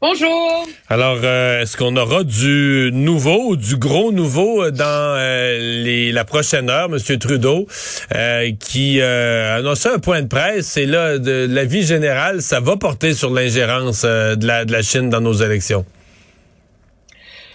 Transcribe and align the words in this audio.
Bonjour. 0.00 0.64
Alors, 0.88 1.18
euh, 1.24 1.62
est-ce 1.62 1.76
qu'on 1.76 1.96
aura 1.96 2.22
du 2.22 2.90
nouveau, 2.92 3.56
du 3.56 3.76
gros 3.76 4.12
nouveau 4.12 4.70
dans 4.70 4.84
euh, 5.18 5.58
les, 5.58 6.12
la 6.12 6.24
prochaine 6.24 6.70
heure, 6.70 6.88
M. 6.88 7.18
Trudeau, 7.18 7.66
euh, 8.14 8.52
qui 8.60 9.00
euh, 9.00 9.58
annonçait 9.58 9.88
un 9.88 9.98
point 9.98 10.22
de 10.22 10.28
presse, 10.28 10.76
et 10.76 10.86
là, 10.86 11.18
de, 11.18 11.48
la 11.50 11.64
vie 11.64 11.82
générale, 11.82 12.42
ça 12.42 12.60
va 12.60 12.76
porter 12.76 13.12
sur 13.12 13.30
l'ingérence 13.30 14.02
de, 14.02 14.46
la, 14.46 14.64
de 14.64 14.70
la 14.70 14.82
Chine 14.82 15.10
dans 15.10 15.20
nos 15.20 15.32
élections? 15.32 15.84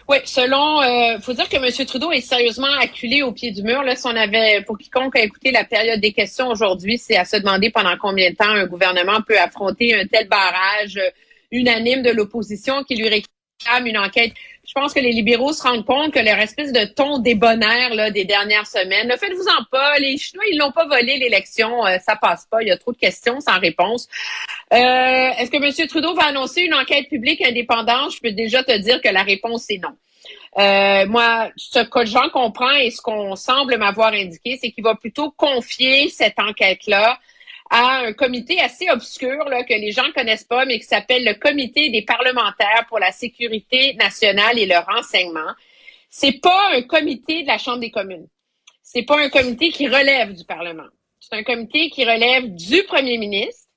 Oui, 0.09 0.17
selon, 0.25 0.81
euh, 0.81 1.19
faut 1.21 1.31
dire 1.31 1.47
que 1.47 1.55
M. 1.55 1.85
Trudeau 1.85 2.11
est 2.11 2.19
sérieusement 2.19 2.73
acculé 2.81 3.23
au 3.23 3.31
pied 3.31 3.52
du 3.52 3.63
mur. 3.63 3.83
Là, 3.83 3.95
si 3.95 4.05
on 4.05 4.16
avait, 4.17 4.61
pour 4.67 4.77
quiconque 4.77 5.16
a 5.16 5.21
écouté 5.21 5.52
la 5.52 5.63
période 5.63 6.02
des 6.02 6.11
questions 6.11 6.49
aujourd'hui, 6.49 6.97
c'est 6.97 7.16
à 7.16 7.23
se 7.23 7.38
demander 7.38 7.69
pendant 7.69 7.95
combien 7.97 8.31
de 8.31 8.35
temps 8.35 8.49
un 8.49 8.66
gouvernement 8.66 9.21
peut 9.25 9.39
affronter 9.39 9.95
un 9.95 10.05
tel 10.07 10.27
barrage 10.27 10.99
unanime 11.53 12.02
de 12.02 12.09
l'opposition 12.12 12.84
qui 12.84 12.95
lui 12.95 13.07
réclame 13.07 13.88
une 13.88 13.98
enquête. 13.98 14.34
Je 14.66 14.73
pense 14.73 14.94
que 14.94 14.99
les 14.99 15.11
libéraux 15.11 15.53
se 15.53 15.63
rendent 15.63 15.85
compte 15.85 16.13
que 16.13 16.20
leur 16.20 16.39
espèce 16.39 16.71
de 16.71 16.85
ton 16.85 17.20
débonnaire 17.20 17.94
là, 17.94 18.11
des 18.11 18.25
dernières 18.25 18.66
semaines, 18.66 19.07
ne 19.07 19.16
faites-vous-en 19.16 19.66
pas, 19.71 19.97
les 19.99 20.17
Chinois, 20.17 20.45
ils 20.52 20.58
n'ont 20.58 20.71
pas 20.71 20.85
volé 20.85 21.17
l'élection, 21.17 21.85
euh, 21.85 21.97
ça 21.99 22.16
passe 22.16 22.47
pas, 22.49 22.61
il 22.61 22.70
y 22.70 22.71
a 22.71 22.77
trop 22.77 22.91
de 22.91 22.97
questions 22.97 23.39
sans 23.39 23.59
réponse. 23.59 24.08
Euh, 24.73 24.77
Est-ce 24.77 25.52
que 25.52 25.58
M. 25.58 25.88
Trudeau 25.88 26.13
va 26.16 26.25
annoncer 26.27 26.61
une 26.61 26.73
enquête 26.73 27.09
publique 27.09 27.45
indépendante? 27.45 28.14
Je 28.14 28.20
peux 28.20 28.31
déjà 28.31 28.64
te 28.64 28.75
dire 28.77 29.02
que 29.02 29.09
la 29.09 29.23
réponse 29.23 29.70
est 29.70 29.80
non. 29.80 29.95
Euh, 30.58 31.05
moi, 31.08 31.52
ce 31.58 31.80
que 31.80 32.05
j'en 32.05 32.30
comprends 32.30 32.72
et 32.72 32.89
ce 32.92 33.02
qu'on 33.02 33.36
semble 33.36 33.77
m'avoir 33.77 34.14
indiqué, 34.14 34.58
c'est 34.61 34.72
qu'il 34.72 34.83
va 34.83 34.95
plutôt 34.95 35.31
confier 35.31 36.09
cette 36.09 36.39
enquête-là 36.39 37.20
à 37.75 38.05
un 38.05 38.13
comité 38.13 38.61
assez 38.61 38.88
obscur 38.91 39.45
que 39.67 39.73
les 39.73 39.91
gens 39.91 40.11
connaissent 40.13 40.43
pas, 40.43 40.63
mais 40.66 40.77
qui 40.77 40.85
s'appelle 40.85 41.25
le 41.25 41.33
Comité 41.33 41.89
des 41.89 42.03
parlementaires 42.03 42.85
pour 42.88 42.99
la 42.99 43.11
sécurité 43.11 43.95
nationale 43.95 44.59
et 44.59 44.67
le 44.67 44.77
renseignement. 44.77 45.52
C'est 46.07 46.39
pas 46.39 46.69
un 46.73 46.83
comité 46.83 47.41
de 47.41 47.47
la 47.47 47.57
Chambre 47.57 47.80
des 47.80 47.89
communes. 47.89 48.27
C'est 48.83 49.02
pas 49.02 49.19
un 49.19 49.30
comité 49.30 49.71
qui 49.71 49.88
relève 49.88 50.33
du 50.33 50.45
Parlement. 50.45 50.88
C'est 51.19 51.35
un 51.35 51.41
comité 51.41 51.89
qui 51.89 52.05
relève 52.05 52.53
du 52.53 52.83
Premier 52.83 53.17
ministre, 53.17 53.67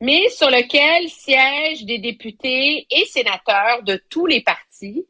mais 0.00 0.28
sur 0.28 0.48
lequel 0.48 1.08
siègent 1.08 1.84
des 1.84 1.98
députés 1.98 2.86
et 2.88 3.04
sénateurs 3.06 3.82
de 3.82 4.00
tous 4.08 4.26
les 4.26 4.42
partis 4.42 5.04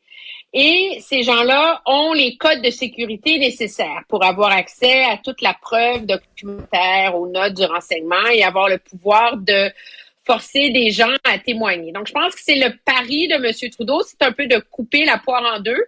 et 0.53 0.99
ces 1.01 1.23
gens-là 1.23 1.83
ont 1.87 2.13
les 2.13 2.37
codes 2.37 2.63
de 2.63 2.71
sécurité 2.71 3.39
nécessaires 3.39 4.03
pour 4.09 4.23
avoir 4.25 4.53
accès 4.53 5.05
à 5.05 5.17
toute 5.17 5.41
la 5.41 5.55
preuve 5.55 6.05
documentaire, 6.05 7.17
aux 7.17 7.27
notes 7.27 7.55
du 7.55 7.65
renseignement 7.65 8.27
et 8.33 8.45
avoir 8.45 8.69
le 8.69 8.79
pouvoir 8.79 9.39
de 9.39 9.71
forcer 10.25 10.71
des 10.71 10.91
gens 10.91 11.15
à 11.25 11.39
témoigner. 11.39 11.93
Donc, 11.93 12.07
je 12.07 12.13
pense 12.13 12.35
que 12.35 12.41
c'est 12.43 12.57
le 12.57 12.73
pari 12.85 13.29
de 13.29 13.35
M. 13.35 13.71
Trudeau, 13.71 14.03
c'est 14.03 14.23
un 14.23 14.33
peu 14.33 14.47
de 14.47 14.59
couper 14.59 15.05
la 15.05 15.19
poire 15.19 15.43
en 15.57 15.61
deux 15.61 15.85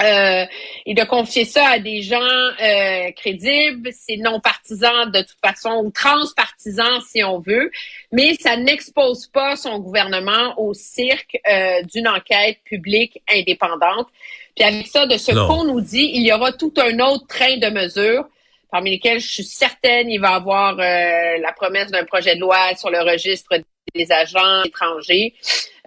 euh, 0.00 0.46
et 0.86 0.94
de 0.94 1.02
confier 1.02 1.44
ça 1.44 1.66
à 1.70 1.78
des 1.80 2.02
gens 2.02 2.20
euh, 2.20 3.10
crédibles, 3.16 3.90
c'est 3.92 4.16
non 4.16 4.38
partisan 4.38 5.06
de 5.06 5.22
toute 5.22 5.38
façon 5.44 5.82
ou 5.84 5.90
transpartisan 5.90 7.00
si 7.00 7.24
on 7.24 7.40
veut, 7.40 7.72
mais 8.12 8.34
ça 8.34 8.56
n'expose 8.56 9.26
pas 9.26 9.56
son 9.56 9.80
gouvernement 9.80 10.54
au 10.56 10.72
cirque 10.72 11.36
euh, 11.50 11.82
d'une 11.92 12.06
enquête 12.06 12.58
publique 12.64 13.20
indépendante. 13.28 14.06
Puis 14.54 14.64
avec 14.64 14.86
ça, 14.86 15.06
de 15.06 15.16
ce 15.16 15.32
qu'on 15.32 15.64
nous 15.64 15.80
dit, 15.80 16.10
il 16.14 16.24
y 16.24 16.32
aura 16.32 16.52
tout 16.52 16.74
un 16.76 17.00
autre 17.00 17.26
train 17.26 17.56
de 17.56 17.68
mesures 17.68 18.28
parmi 18.70 18.90
lesquelles 18.90 19.20
je 19.20 19.28
suis 19.28 19.44
certaine 19.44 20.10
il 20.10 20.20
va 20.20 20.34
avoir 20.34 20.74
la 20.76 21.52
promesse 21.56 21.90
d'un 21.90 22.04
projet 22.04 22.34
de 22.34 22.40
loi 22.40 22.74
sur 22.76 22.90
le 22.90 23.00
registre 23.00 23.56
des 23.94 24.10
agents 24.12 24.62
étrangers. 24.64 25.34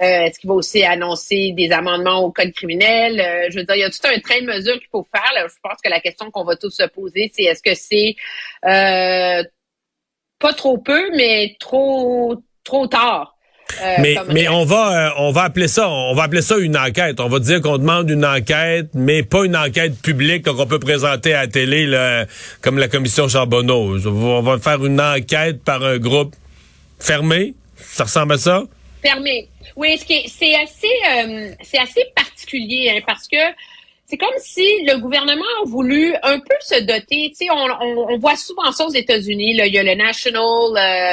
Euh, 0.02 0.24
est-ce 0.24 0.40
qu'il 0.40 0.48
va 0.50 0.56
aussi 0.56 0.84
annoncer 0.84 1.54
des 1.56 1.72
amendements 1.72 2.24
au 2.24 2.32
code 2.32 2.52
criminel? 2.54 3.20
Euh, 3.20 3.50
je 3.52 3.60
veux 3.60 3.66
dire, 3.66 3.76
il 3.76 3.82
y 3.82 3.84
a 3.84 3.90
tout 3.90 4.00
un 4.06 4.20
train 4.20 4.42
de 4.42 4.48
mesures 4.48 4.80
qu'il 4.80 4.90
faut 4.92 5.08
faire. 5.14 5.48
Je 5.48 5.56
pense 5.62 5.80
que 5.84 5.90
la 5.90 6.00
question 6.00 6.32
qu'on 6.32 6.44
va 6.44 6.56
tous 6.56 6.72
se 6.72 6.88
poser, 6.88 7.32
c'est 7.34 7.44
est-ce 7.44 7.62
que 7.62 7.76
c'est 7.76 8.16
euh, 8.66 9.44
pas 10.40 10.54
trop 10.54 10.78
peu, 10.78 11.16
mais 11.16 11.56
trop 11.60 12.36
trop 12.64 12.88
tard? 12.88 13.36
mais, 14.00 14.18
mais 14.28 14.50
on 14.50 14.66
va 14.66 15.14
on 15.18 15.32
va 15.32 15.44
appeler 15.44 15.70
ça 15.70 15.88
on 15.88 16.14
va 16.14 16.24
appeler 16.24 16.42
ça 16.42 16.58
une 16.58 16.76
enquête. 16.76 17.22
On 17.22 17.30
va 17.30 17.40
dire 17.40 17.62
qu'on 17.62 17.78
demande 17.78 18.10
une 18.10 18.26
enquête, 18.26 18.90
mais 18.94 19.24
pas 19.24 19.46
une 19.46 19.56
enquête 19.56 20.02
publique 20.02 20.46
qu'on 20.46 20.66
peut 20.66 20.80
présenter 20.80 21.34
à 21.34 21.44
la 21.44 21.48
télé 21.48 22.26
comme 22.62 22.78
la 22.78 22.90
commission 22.90 23.30
Charbonneau. 23.30 23.98
On 24.06 24.42
va 24.42 24.58
faire 24.60 24.84
une 24.84 25.00
enquête 25.00 25.64
par 25.64 25.84
un 25.84 26.00
groupe 26.00 26.36
fermé. 27.00 27.54
Ça 27.82 28.04
ressemble 28.04 28.34
à 28.34 28.38
ça? 28.38 28.64
Fermé. 29.02 29.50
Oui, 29.76 29.98
c'est 29.98 30.56
assez, 30.56 30.88
euh, 30.88 31.52
c'est 31.62 31.80
assez 31.80 32.06
particulier 32.16 32.92
hein, 32.94 33.02
parce 33.06 33.28
que 33.28 33.38
c'est 34.12 34.18
comme 34.18 34.30
si 34.40 34.84
le 34.84 35.00
gouvernement 35.00 35.46
a 35.64 35.66
voulu 35.68 36.14
un 36.22 36.40
peu 36.40 36.56
se 36.60 36.82
doter. 36.82 37.30
Tu 37.30 37.46
sais, 37.46 37.48
on, 37.50 38.18
voit 38.18 38.36
souvent 38.36 38.72
ça 38.74 38.86
aux 38.86 38.92
États-Unis. 38.92 39.52
il 39.58 39.74
y 39.74 39.80
a 39.80 39.84
le 39.84 39.96
National, 39.96 40.42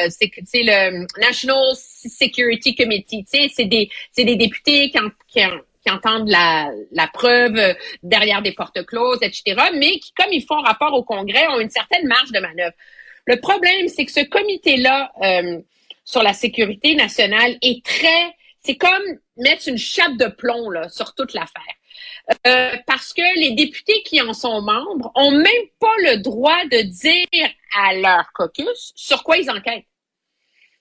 euh, 0.05 0.09
le 0.55 1.07
National 1.21 1.75
Security 1.77 2.75
Committee. 2.75 3.25
Tu 3.25 3.39
sais, 3.39 3.53
c'est 3.55 3.67
des, 3.67 3.89
c'est 4.11 4.25
des 4.25 4.35
députés 4.35 4.91
qui 4.91 5.91
entendent 5.91 6.29
la, 6.29 6.73
la 6.91 7.07
preuve 7.07 7.77
derrière 8.03 8.43
des 8.43 8.53
portes 8.53 8.85
closes, 8.85 9.23
etc. 9.23 9.71
Mais 9.75 10.01
qui, 10.01 10.13
comme 10.15 10.33
ils 10.33 10.45
font 10.45 10.61
rapport 10.61 10.93
au 10.93 11.05
Congrès, 11.05 11.47
ont 11.49 11.61
une 11.61 11.71
certaine 11.71 12.07
marge 12.09 12.33
de 12.33 12.41
manœuvre. 12.41 12.75
Le 13.27 13.37
problème, 13.37 13.87
c'est 13.87 14.07
que 14.07 14.13
ce 14.13 14.25
comité-là 14.25 15.13
euh, 15.23 15.61
sur 16.09 16.23
la 16.23 16.33
sécurité 16.33 16.95
nationale 16.95 17.59
est 17.61 17.85
très 17.85 18.35
c'est 18.61 18.77
comme 18.77 19.03
mettre 19.37 19.69
une 19.69 19.79
chape 19.79 20.17
de 20.17 20.27
plomb 20.27 20.71
là, 20.71 20.89
sur 20.89 21.15
toute 21.15 21.35
l'affaire. 21.35 21.63
Euh, 22.47 22.77
parce 22.87 23.13
que 23.13 23.39
les 23.39 23.53
députés 23.53 24.03
qui 24.05 24.21
en 24.21 24.33
sont 24.33 24.63
membres 24.63 25.13
ont 25.15 25.31
même 25.31 25.67
pas 25.79 25.95
le 25.99 26.17
droit 26.17 26.65
de 26.65 26.81
dire 26.81 27.49
à 27.77 27.95
leur 27.95 28.33
caucus 28.33 28.93
sur 28.97 29.23
quoi 29.23 29.37
ils 29.37 29.51
enquêtent. 29.51 29.85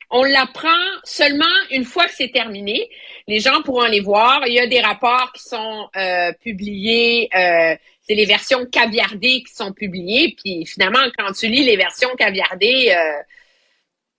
On 0.09 0.23
l'apprend 0.23 0.69
seulement 1.03 1.45
une 1.71 1.83
fois 1.83 2.05
que 2.05 2.13
c'est 2.13 2.31
terminé. 2.31 2.89
Les 3.27 3.41
gens 3.41 3.61
pourront 3.61 3.85
les 3.85 3.99
voir. 3.99 4.47
Il 4.47 4.53
y 4.53 4.59
a 4.59 4.67
des 4.67 4.79
rapports 4.79 5.33
qui 5.33 5.44
sont 5.44 5.89
euh, 5.97 6.31
publiés. 6.41 7.29
Euh, 7.35 7.75
c'est 8.01 8.15
les 8.15 8.25
versions 8.25 8.65
caviardées 8.65 9.44
qui 9.44 9.53
sont 9.53 9.73
publiées. 9.73 10.35
Puis 10.41 10.65
finalement, 10.65 11.03
quand 11.17 11.33
tu 11.33 11.47
lis 11.47 11.65
les 11.65 11.75
versions 11.75 12.15
caviardées, 12.17 12.95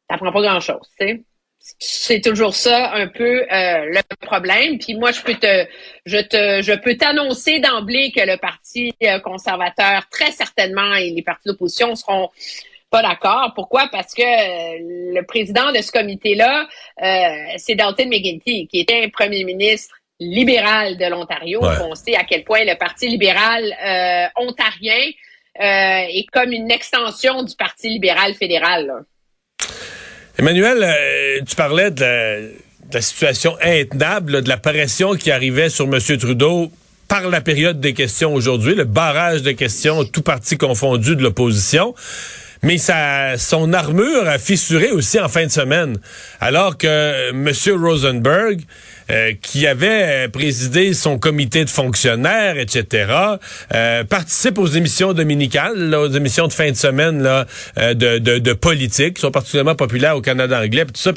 t'apprends 0.08 0.32
pas 0.32 0.42
grand-chose. 0.42 0.88
Tu 0.98 1.06
sais 1.06 1.22
c'est 1.78 2.20
toujours 2.20 2.54
ça 2.54 2.92
un 2.94 3.08
peu 3.08 3.42
euh, 3.42 3.84
le 3.86 4.26
problème. 4.26 4.78
Puis 4.78 4.94
moi, 4.94 5.12
je 5.12 5.20
peux 5.22 5.34
te, 5.34 5.66
je 6.06 6.18
te, 6.18 6.62
je 6.62 6.72
peux 6.72 6.96
t'annoncer 6.96 7.60
d'emblée 7.60 8.12
que 8.12 8.24
le 8.24 8.36
Parti 8.36 8.94
euh, 9.02 9.18
conservateur, 9.20 10.08
très 10.10 10.30
certainement, 10.32 10.94
et 10.94 11.10
les 11.10 11.22
partis 11.22 11.48
d'opposition 11.48 11.94
seront 11.94 12.30
pas 12.90 13.02
d'accord. 13.02 13.52
Pourquoi? 13.54 13.88
Parce 13.92 14.14
que 14.14 14.22
euh, 14.22 15.14
le 15.14 15.22
président 15.22 15.72
de 15.72 15.82
ce 15.82 15.92
comité-là, 15.92 16.66
c'est 17.58 17.74
Dalton 17.74 18.08
McGuinty, 18.08 18.66
qui 18.68 18.80
était 18.80 19.04
un 19.04 19.08
premier 19.10 19.44
ministre 19.44 19.94
libéral 20.20 20.96
de 20.96 21.04
l'Ontario. 21.06 21.60
On 21.62 21.94
sait 21.94 22.16
à 22.16 22.24
quel 22.24 22.44
point 22.44 22.64
le 22.64 22.76
Parti 22.76 23.08
libéral 23.08 23.62
ontarien 24.36 25.10
est 25.60 26.26
comme 26.32 26.52
une 26.52 26.70
extension 26.70 27.42
du 27.42 27.54
Parti 27.54 27.90
libéral 27.90 28.34
fédéral. 28.34 29.04
Emmanuel, 30.40 30.78
euh, 30.84 31.40
tu 31.44 31.56
parlais 31.56 31.90
de 31.90 32.04
la, 32.92 33.00
situation 33.00 33.56
intenable, 33.60 34.42
de 34.42 34.48
la 34.48 34.56
pression 34.56 35.16
qui 35.16 35.32
arrivait 35.32 35.68
sur 35.68 35.92
M. 35.92 35.98
Trudeau 36.16 36.70
par 37.08 37.28
la 37.28 37.40
période 37.40 37.80
des 37.80 37.92
questions 37.92 38.32
aujourd'hui, 38.32 38.76
le 38.76 38.84
barrage 38.84 39.42
de 39.42 39.50
questions, 39.50 40.04
tout 40.04 40.22
parti 40.22 40.56
confondu 40.56 41.16
de 41.16 41.22
l'opposition. 41.24 41.92
Mais 42.62 42.78
sa, 42.78 43.36
son 43.36 43.72
armure 43.72 44.28
a 44.28 44.38
fissuré 44.38 44.92
aussi 44.92 45.18
en 45.18 45.28
fin 45.28 45.44
de 45.44 45.50
semaine, 45.50 45.98
alors 46.40 46.78
que 46.78 47.30
M. 47.30 47.52
Rosenberg, 47.82 48.60
euh, 49.10 49.32
qui 49.40 49.66
avait 49.66 50.28
présidé 50.28 50.92
son 50.92 51.18
comité 51.18 51.64
de 51.64 51.70
fonctionnaires, 51.70 52.58
etc., 52.58 53.10
euh, 53.74 54.04
participe 54.04 54.58
aux 54.58 54.66
émissions 54.66 55.14
dominicales, 55.14 55.94
aux 55.94 56.10
émissions 56.10 56.46
de 56.46 56.52
fin 56.52 56.70
de 56.70 56.76
semaine 56.76 57.22
là, 57.22 57.46
euh, 57.78 57.94
de, 57.94 58.18
de, 58.18 58.38
de, 58.38 58.52
politique, 58.52 59.14
qui 59.14 59.22
sont 59.22 59.30
particulièrement 59.30 59.74
populaires 59.74 60.14
au 60.16 60.20
Canada 60.20 60.60
anglais, 60.60 60.84
tout 60.84 60.92
ça. 60.94 61.12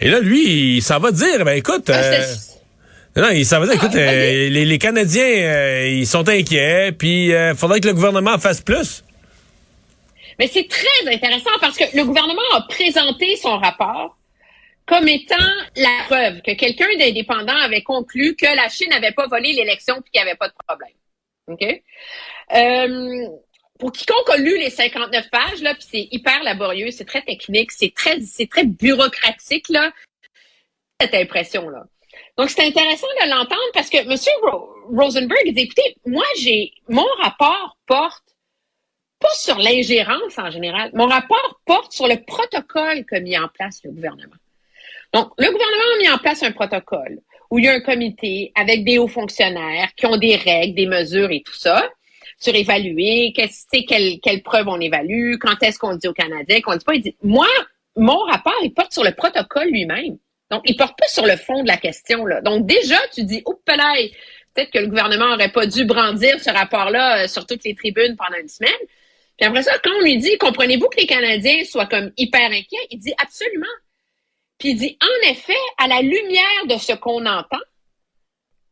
et 0.00 0.10
là, 0.10 0.20
lui, 0.20 0.76
il 0.76 0.82
s'en 0.82 0.98
va 0.98 1.10
dire, 1.10 1.44
ben 1.44 1.56
écoute... 1.56 1.88
Ah, 1.88 3.20
non, 3.20 3.28
il 3.30 3.46
s'en 3.46 3.60
va 3.60 3.66
dire, 3.66 3.74
écoute, 3.76 3.90
ah, 3.94 4.12
les, 4.12 4.50
les, 4.50 4.78
Canadiens, 4.78 5.84
ils 5.86 6.06
sont 6.06 6.28
inquiets, 6.28 6.92
puis 6.92 7.28
il 7.28 7.54
faudrait 7.56 7.80
que 7.80 7.88
le 7.88 7.94
gouvernement 7.94 8.38
fasse 8.38 8.60
plus. 8.60 9.04
Mais 10.38 10.50
c'est 10.52 10.68
très 10.68 11.14
intéressant 11.14 11.50
parce 11.60 11.76
que 11.76 11.84
le 11.94 12.04
gouvernement 12.04 12.40
a 12.56 12.62
présenté 12.62 13.36
son 13.36 13.58
rapport 13.58 14.16
comme 14.86 15.08
étant 15.08 15.36
la 15.76 16.04
preuve 16.06 16.42
que 16.42 16.52
quelqu'un 16.52 16.88
d'indépendant 16.98 17.56
avait 17.56 17.82
conclu 17.82 18.34
que 18.36 18.46
la 18.46 18.68
Chine 18.68 18.90
n'avait 18.90 19.12
pas 19.12 19.26
volé 19.26 19.52
l'élection 19.52 19.96
et 19.96 20.10
qu'il 20.10 20.22
n'y 20.22 20.28
avait 20.28 20.36
pas 20.36 20.48
de 20.48 20.54
problème. 20.66 20.94
OK? 21.48 21.82
Euh, 22.54 23.28
pour 23.78 23.92
quiconque 23.92 24.30
a 24.30 24.36
lu 24.36 24.56
les 24.58 24.70
59 24.70 25.30
pages, 25.30 25.62
là, 25.62 25.74
c'est 25.80 26.08
hyper 26.10 26.42
laborieux, 26.42 26.90
c'est 26.90 27.04
très 27.04 27.22
technique, 27.22 27.72
c'est 27.72 27.92
très, 27.94 28.20
c'est 28.20 28.48
très 28.48 28.64
bureaucratique, 28.64 29.68
là, 29.68 29.92
cette 31.00 31.14
impression-là. 31.14 31.84
Donc, 32.38 32.50
c'est 32.50 32.64
intéressant 32.64 33.08
de 33.22 33.30
l'entendre 33.30 33.72
parce 33.74 33.90
que 33.90 33.98
M. 33.98 34.16
Rosenberg 34.88 35.52
dit, 35.52 35.62
écoutez, 35.62 35.96
moi, 36.06 36.24
j'ai, 36.38 36.72
mon 36.88 37.06
rapport 37.20 37.76
porte 37.86 38.22
pas 39.18 39.34
sur 39.34 39.58
l'ingérence 39.58 40.38
en 40.38 40.50
général. 40.50 40.90
Mon 40.94 41.06
rapport 41.06 41.60
porte 41.64 41.92
sur 41.92 42.08
le 42.08 42.22
protocole 42.24 43.04
qu'a 43.04 43.20
mis 43.20 43.38
en 43.38 43.48
place 43.48 43.80
le 43.84 43.92
gouvernement. 43.92 44.36
Donc, 45.12 45.30
le 45.38 45.46
gouvernement 45.50 45.94
a 45.94 45.98
mis 45.98 46.08
en 46.08 46.18
place 46.18 46.42
un 46.42 46.52
protocole 46.52 47.20
où 47.50 47.58
il 47.58 47.66
y 47.66 47.68
a 47.68 47.74
un 47.74 47.80
comité 47.80 48.50
avec 48.54 48.84
des 48.84 48.98
hauts 48.98 49.08
fonctionnaires 49.08 49.90
qui 49.96 50.06
ont 50.06 50.16
des 50.16 50.36
règles, 50.36 50.74
des 50.74 50.86
mesures 50.86 51.30
et 51.30 51.42
tout 51.42 51.54
ça 51.54 51.86
sur 52.38 52.54
évaluer, 52.54 53.32
quelles, 53.36 54.20
quelles 54.20 54.42
preuves 54.42 54.66
on 54.66 54.80
évalue, 54.80 55.36
quand 55.38 55.62
est-ce 55.62 55.78
qu'on 55.78 55.94
dit 55.94 56.08
aux 56.08 56.12
Canadiens, 56.12 56.60
qu'on 56.60 56.74
dit 56.74 56.84
pas. 56.84 56.94
Il 56.94 57.02
dit, 57.02 57.16
moi, 57.22 57.46
mon 57.96 58.18
rapport, 58.18 58.56
il 58.62 58.72
porte 58.74 58.92
sur 58.92 59.04
le 59.04 59.12
protocole 59.12 59.68
lui-même. 59.68 60.18
Donc, 60.50 60.62
il 60.64 60.76
porte 60.76 60.98
pas 60.98 61.06
sur 61.06 61.24
le 61.24 61.36
fond 61.36 61.62
de 61.62 61.68
la 61.68 61.76
question. 61.76 62.26
Là. 62.26 62.40
Donc, 62.40 62.66
déjà, 62.66 62.96
tu 63.14 63.24
dis, 63.24 63.42
oups, 63.46 63.62
peut-être 63.64 64.70
que 64.70 64.78
le 64.78 64.88
gouvernement 64.88 65.32
aurait 65.34 65.52
pas 65.52 65.66
dû 65.66 65.84
brandir 65.84 66.40
ce 66.40 66.50
rapport-là 66.50 67.24
euh, 67.24 67.28
sur 67.28 67.46
toutes 67.46 67.64
les 67.64 67.74
tribunes 67.74 68.16
pendant 68.16 68.38
une 68.40 68.48
semaine. 68.48 68.72
Puis 69.38 69.46
après 69.46 69.62
ça, 69.62 69.72
quand 69.82 69.90
on 69.98 70.02
lui 70.02 70.18
dit, 70.18 70.36
comprenez-vous 70.38 70.88
que 70.88 71.00
les 71.00 71.06
Canadiens 71.06 71.64
soient 71.64 71.86
comme 71.86 72.12
hyper 72.16 72.50
inquiets, 72.50 72.86
il 72.90 72.98
dit 72.98 73.14
absolument. 73.18 73.66
Puis 74.62 74.70
il 74.70 74.76
dit, 74.76 74.96
en 75.02 75.28
effet, 75.28 75.58
à 75.76 75.88
la 75.88 76.02
lumière 76.02 76.66
de 76.68 76.76
ce 76.76 76.92
qu'on 76.92 77.26
entend, 77.26 77.58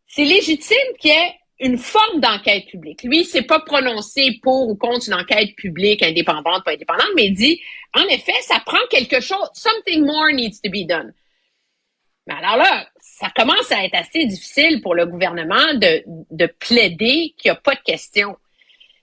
c'est 0.06 0.24
légitime 0.24 0.76
qu'il 1.00 1.10
y 1.10 1.14
ait 1.14 1.34
une 1.58 1.78
forme 1.78 2.20
d'enquête 2.20 2.66
publique. 2.66 3.02
Lui, 3.02 3.22
il 3.22 3.24
s'est 3.24 3.42
pas 3.42 3.58
prononcé 3.58 4.38
pour 4.40 4.68
ou 4.68 4.76
contre 4.76 5.08
une 5.08 5.14
enquête 5.14 5.56
publique 5.56 6.04
indépendante, 6.04 6.62
pas 6.64 6.74
indépendante, 6.74 7.08
mais 7.16 7.26
il 7.26 7.34
dit, 7.34 7.60
en 7.92 8.04
effet, 8.04 8.40
ça 8.42 8.62
prend 8.64 8.78
quelque 8.88 9.20
chose, 9.20 9.50
something 9.52 10.06
more 10.06 10.32
needs 10.32 10.60
to 10.62 10.70
be 10.70 10.86
done. 10.86 11.12
Mais 12.28 12.34
alors 12.34 12.58
là, 12.58 12.88
ça 13.00 13.28
commence 13.34 13.72
à 13.72 13.84
être 13.84 13.96
assez 13.96 14.26
difficile 14.26 14.82
pour 14.82 14.94
le 14.94 15.06
gouvernement 15.06 15.74
de, 15.74 16.04
de 16.30 16.46
plaider 16.46 17.34
qu'il 17.36 17.50
n'y 17.50 17.56
a 17.56 17.56
pas 17.56 17.74
de 17.74 17.82
question. 17.82 18.36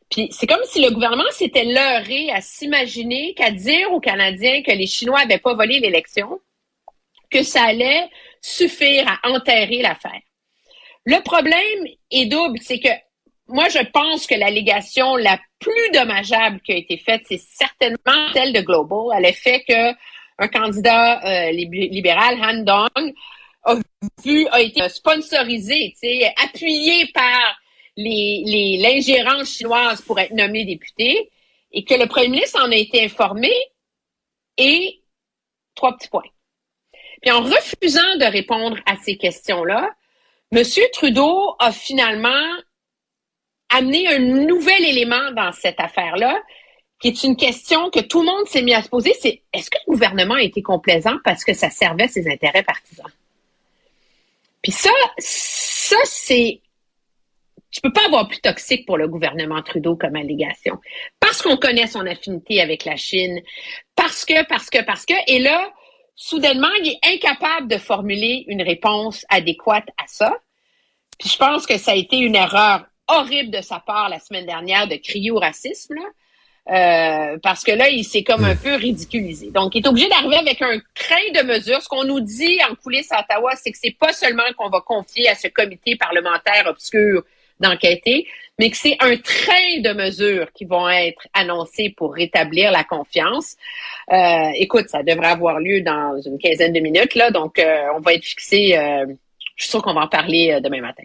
Puis 0.10 0.30
c'est 0.32 0.48
comme 0.48 0.64
si 0.64 0.82
le 0.82 0.92
gouvernement 0.92 1.30
s'était 1.32 1.66
leurré 1.66 2.32
à 2.32 2.40
s'imaginer 2.40 3.34
qu'à 3.34 3.52
dire 3.52 3.92
aux 3.92 4.00
Canadiens 4.00 4.64
que 4.64 4.72
les 4.72 4.88
Chinois 4.88 5.26
n'avaient 5.26 5.38
pas 5.38 5.54
volé 5.54 5.82
l'élection, 5.82 6.40
que 7.30 7.44
ça 7.44 7.64
allait 7.64 8.10
suffire 8.42 9.08
à 9.08 9.30
enterrer 9.30 9.82
l'affaire. 9.82 10.22
Le 11.06 11.22
problème 11.24 11.88
est 12.12 12.26
double, 12.26 12.60
c'est 12.62 12.80
que 12.80 12.90
moi, 13.48 13.70
je 13.70 13.80
pense 13.92 14.28
que 14.28 14.36
l'allégation 14.36 15.16
la 15.16 15.40
plus 15.60 15.92
dommageable 15.94 16.60
qui 16.62 16.74
a 16.74 16.76
été 16.76 16.98
faite, 16.98 17.22
c'est 17.28 17.40
certainement 17.40 18.34
celle 18.34 18.52
de 18.52 18.60
Global, 18.62 19.16
à 19.16 19.22
l'effet 19.22 19.64
que 19.68 19.94
un 20.40 20.48
candidat 20.50 21.24
euh, 21.26 21.52
libéral, 21.52 22.38
Han 22.44 22.64
Dong, 22.64 23.14
a 23.64 23.76
vu, 24.24 24.48
a 24.52 24.62
été 24.62 24.88
sponsorisé, 24.90 25.96
appuyé 26.44 27.08
par 27.08 27.60
les, 27.96 28.78
l'ingérence 28.82 29.50
chinoise 29.50 30.02
pour 30.02 30.20
être 30.20 30.34
nommé 30.34 30.66
député, 30.66 31.32
et 31.72 31.84
que 31.84 31.96
le 31.96 32.08
premier 32.08 32.30
ministre 32.30 32.62
en 32.62 32.72
a 32.72 32.76
été 32.76 33.04
informé, 33.04 33.52
et 34.58 35.02
trois 35.74 35.96
petits 35.96 36.10
points. 36.10 36.24
Puis 37.22 37.32
en 37.32 37.42
refusant 37.42 38.16
de 38.20 38.26
répondre 38.26 38.78
à 38.86 38.96
ces 38.98 39.18
questions-là, 39.18 39.90
M. 40.52 40.64
Trudeau 40.94 41.56
a 41.60 41.72
finalement 41.72 42.46
amené 43.70 44.08
un 44.08 44.20
nouvel 44.20 44.86
élément 44.86 45.32
dans 45.32 45.52
cette 45.52 45.80
affaire-là, 45.80 46.40
qui 47.02 47.10
est 47.10 47.24
une 47.24 47.36
question 47.36 47.90
que 47.90 48.00
tout 48.00 48.22
le 48.22 48.26
monde 48.26 48.48
s'est 48.48 48.62
mis 48.62 48.74
à 48.74 48.82
se 48.82 48.90
poser, 48.90 49.14
c'est 49.20 49.42
est-ce 49.54 49.70
que 49.70 49.78
le 49.86 49.94
gouvernement 49.94 50.36
a 50.36 50.42
été 50.42 50.62
complaisant 50.62 51.18
parce 51.24 51.44
que 51.44 51.54
ça 51.54 51.70
servait 51.70 52.08
ses 52.08 52.28
intérêts 52.30 52.64
partisans? 52.64 53.12
Puis 54.64 54.72
ça, 54.72 54.90
ça, 55.20 55.98
c'est 56.06 56.62
tu 57.70 57.82
peux 57.82 57.92
pas 57.92 58.06
avoir 58.06 58.28
plus 58.28 58.40
toxique 58.40 58.86
pour 58.88 58.98
le 58.98 59.08
gouvernement 59.08 59.62
Trudeau 59.62 59.96
comme 59.96 60.16
allégation. 60.16 60.80
Parce 61.20 61.42
qu'on 61.42 61.58
connaît 61.58 61.86
son 61.86 62.06
affinité 62.08 62.62
avec 62.62 62.86
la 62.86 62.96
Chine, 62.96 63.42
parce 63.96 64.26
que, 64.26 64.48
parce 64.48 64.70
que, 64.70 64.84
parce 64.84 65.06
que, 65.06 65.14
et 65.28 65.40
là, 65.40 65.72
soudainement, 66.18 66.68
il 66.84 66.90
est 66.90 67.14
incapable 67.14 67.70
de 67.70 67.78
formuler 67.78 68.44
une 68.48 68.62
réponse 68.62 69.26
adéquate 69.30 69.88
à 69.98 70.08
ça. 70.08 70.36
Puis 71.18 71.30
je 71.30 71.38
pense 71.38 71.66
que 71.66 71.78
ça 71.78 71.92
a 71.92 71.96
été 71.96 72.18
une 72.18 72.36
erreur 72.36 72.86
horrible 73.08 73.52
de 73.52 73.62
sa 73.62 73.80
part 73.80 74.10
la 74.10 74.20
semaine 74.20 74.46
dernière 74.46 74.88
de 74.88 74.96
crier 74.96 75.32
au 75.32 75.40
racisme, 75.40 75.94
là. 75.96 76.02
Euh, 76.70 77.38
parce 77.42 77.64
que 77.64 77.72
là, 77.72 77.88
il 77.88 78.04
s'est 78.04 78.24
comme 78.24 78.44
un 78.44 78.56
peu 78.58 78.76
ridiculisé. 78.76 79.52
Donc, 79.52 79.74
il 79.74 79.86
est 79.86 79.88
obligé 79.88 80.10
d'arriver 80.10 80.36
avec 80.36 80.62
un 80.62 80.78
train 80.96 81.16
de 81.34 81.48
mesures. 81.48 81.82
Ce 81.82 81.88
qu'on 81.88 82.04
nous 82.04 82.20
dit 82.20 82.60
en 82.70 82.76
coulisses 82.76 83.10
à 83.14 83.22
Ottawa, 83.22 83.56
c'est 83.56 83.72
que 83.72 83.78
c'est 83.82 83.96
pas 83.98 84.12
seulement 84.12 84.44
qu'on 84.58 84.68
va 84.68 84.82
confier 84.82 85.30
à 85.30 85.36
ce 85.36 85.48
comité 85.48 85.96
parlementaire 85.96 86.66
obscur 86.68 87.24
d'enquêter, 87.60 88.28
mais 88.60 88.70
que 88.70 88.78
c'est 88.78 88.98
un 89.00 89.16
train 89.18 89.82
de 89.82 89.94
mesures 89.94 90.48
qui 90.54 90.66
vont 90.66 90.90
être 90.90 91.28
annoncées 91.34 91.94
pour 91.96 92.14
rétablir 92.14 92.72
la 92.72 92.84
confiance. 92.84 93.56
Euh, 94.12 94.50
écoute, 94.56 94.86
ça 94.90 95.04
devrait 95.04 95.28
avoir 95.28 95.60
lieu 95.60 95.82
dans 95.82 96.20
une 96.26 96.38
quinzaine 96.40 96.74
de 96.74 96.80
minutes, 96.80 97.16
là, 97.16 97.32
donc 97.32 97.60
euh, 97.60 97.84
on 97.96 98.00
va 98.00 98.14
être 98.14 98.26
fixé. 98.26 98.78
Euh, 98.78 99.06
je 99.56 99.64
suis 99.64 99.72
sûr 99.72 99.82
qu'on 99.82 99.94
va 99.94 100.02
en 100.02 100.08
parler 100.08 100.60
demain 100.64 100.82
matin. 100.82 101.04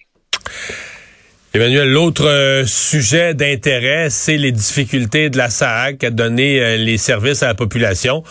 Emmanuel, 1.55 1.91
l'autre 1.91 2.65
sujet 2.67 3.35
d'intérêt, 3.35 4.09
c'est 4.09 4.39
les 4.39 4.53
difficultés 4.53 5.31
de 5.31 5.37
la 5.37 5.51
SAC 5.51 6.05
à 6.05 6.11
donner 6.11 6.79
les 6.79 6.97
services 6.97 7.43
à 7.43 7.49
la 7.49 7.55
population. 7.55 8.23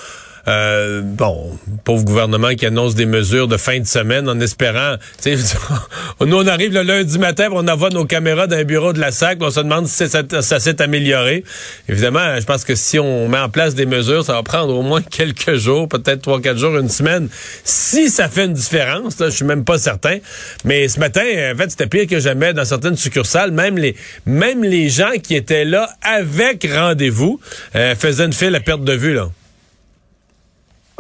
Euh, 0.48 1.02
bon, 1.04 1.58
pauvre 1.84 2.04
gouvernement 2.04 2.56
qui 2.56 2.66
annonce 2.66 2.96
des 2.96 3.06
mesures 3.06 3.48
de 3.48 3.58
fin 3.58 3.80
de 3.80 3.86
semaine 3.86 4.28
en 4.28 4.40
espérant, 4.40 4.96
nous 6.22 6.38
on 6.38 6.48
arrive 6.48 6.74
le 6.74 6.82
lundi 6.82 7.20
matin, 7.20 7.50
on 7.52 7.68
envoie 7.68 7.90
nos 7.90 8.06
caméras 8.06 8.48
dans 8.48 8.58
un 8.58 8.64
bureau 8.64 8.94
de 8.94 9.00
la 9.00 9.12
SAC, 9.12 9.38
on 9.42 9.52
se 9.52 9.60
demande 9.60 9.88
si 9.88 10.08
ça, 10.10 10.24
ça 10.42 10.60
s'est 10.60 10.82
amélioré. 10.82 11.44
Évidemment, 11.88 12.40
je 12.40 12.46
pense 12.46 12.64
que 12.64 12.76
si 12.76 12.98
on 12.98 13.28
met 13.28 13.38
en 13.38 13.50
place 13.50 13.76
des 13.76 13.86
mesures, 13.86 14.24
ça 14.26 14.34
va 14.34 14.44
prendre 14.44 14.74
au 14.74 14.82
moins 14.82 15.02
quelques 15.10 15.56
jours, 15.56 15.88
peut-être 15.88 16.22
trois, 16.22 16.42
quatre 16.42 16.58
jours, 16.58 16.78
une 16.78 16.90
semaine. 16.90 17.30
Si 17.64 18.10
ça 18.10 18.28
fait 18.28 18.46
une 18.46 18.54
différence, 18.54 19.20
là, 19.20 19.30
je 19.30 19.36
suis 19.36 19.46
même 19.46 19.64
pas 19.64 19.78
certain. 19.78 20.18
Mais 20.66 20.88
ce 20.88 21.00
matin, 21.00 21.22
en 21.22 21.58
fait, 21.58 21.70
c'était 21.70 21.88
pire 21.88 22.08
que 22.08 22.20
jamais 22.20 22.54
dans 22.54 22.66
certaines 22.66 22.98
succursales. 22.98 23.52
Même 23.52 23.78
les, 23.78 23.96
même 24.26 24.64
les 24.64 24.90
gens 24.90 25.12
qui 25.22 25.36
étaient 25.36 25.66
là 25.66 25.90
avec 26.02 26.68
rendez-vous 26.74 27.40
euh, 27.76 27.96
faisaient 27.96 28.26
une 28.26 28.34
file 28.34 28.56
à 28.56 28.60
perte 28.60 28.84
de 28.84 28.94
vue 28.94 29.14
là. 29.14 29.30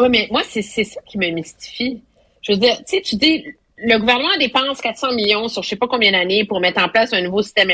Oui, 0.01 0.09
mais 0.09 0.27
moi, 0.31 0.41
c'est 0.43 0.61
ça 0.61 0.99
qui 1.05 1.17
me 1.19 1.29
mystifie. 1.29 2.01
Je 2.41 2.53
veux 2.53 2.57
dire, 2.57 2.77
tu 2.77 2.83
sais, 2.87 3.01
tu 3.01 3.15
dis, 3.17 3.45
le 3.77 3.99
gouvernement 3.99 4.35
dépense 4.39 4.81
400 4.81 5.13
millions 5.13 5.47
sur 5.47 5.61
je 5.61 5.69
sais 5.69 5.75
pas 5.75 5.87
combien 5.87 6.11
d'années 6.11 6.43
pour 6.43 6.59
mettre 6.59 6.81
en 6.81 6.89
place 6.89 7.13
un 7.13 7.21
nouveau 7.21 7.43
système 7.43 7.71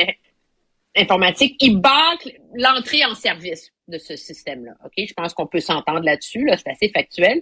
informatique. 0.96 1.56
Il 1.62 1.78
bâcle 1.80 2.34
l'entrée 2.54 3.06
en 3.06 3.16
service 3.16 3.72
de 3.88 3.98
ce 3.98 4.18
système-là. 4.18 4.74
OK? 4.84 4.92
Je 4.98 5.14
pense 5.14 5.34
qu'on 5.34 5.48
peut 5.48 5.62
s'entendre 5.62 6.02
là-dessus. 6.02 6.44
Là, 6.46 6.58
c'est 6.58 6.70
assez 6.70 6.90
factuel. 6.90 7.42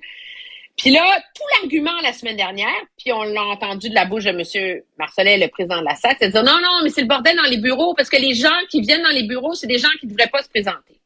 Puis 0.77 0.91
là, 0.91 1.03
tout 1.33 1.43
l'argument 1.59 1.99
la 2.03 2.13
semaine 2.13 2.35
dernière, 2.35 2.81
puis 2.97 3.11
on 3.11 3.23
l'a 3.23 3.43
entendu 3.43 3.89
de 3.89 3.95
la 3.95 4.05
bouche 4.05 4.25
de 4.25 4.29
M. 4.29 4.81
Marcelet, 4.99 5.37
le 5.37 5.47
président 5.47 5.79
de 5.79 5.85
la 5.85 5.95
SAC, 5.95 6.17
c'est 6.19 6.27
de 6.27 6.33
dire 6.33 6.43
non, 6.43 6.59
non, 6.61 6.83
mais 6.83 6.89
c'est 6.89 7.01
le 7.01 7.07
bordel 7.07 7.35
dans 7.37 7.49
les 7.49 7.57
bureaux 7.57 7.95
parce 7.95 8.09
que 8.09 8.17
les 8.17 8.35
gens 8.35 8.49
qui 8.69 8.81
viennent 8.81 9.03
dans 9.03 9.09
les 9.09 9.23
bureaux, 9.23 9.55
c'est 9.55 9.67
des 9.67 9.79
gens 9.79 9.89
qui 9.99 10.05
ne 10.05 10.11
devraient 10.11 10.29
pas 10.29 10.43
se 10.43 10.49
présenter. 10.49 10.99